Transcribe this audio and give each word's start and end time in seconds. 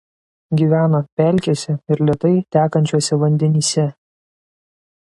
Gyvena 0.61 1.01
pelkėse 1.21 1.75
ir 1.97 2.03
lėtai 2.09 2.33
tekančiuose 2.59 3.21
vandenyse. 3.27 3.89